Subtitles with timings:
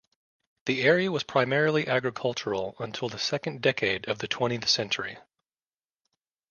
[0.65, 5.19] The area was primarily agricultural until the second decade of the twentieth century.